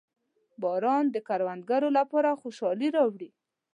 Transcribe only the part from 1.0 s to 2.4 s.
د کروندګرو لپاره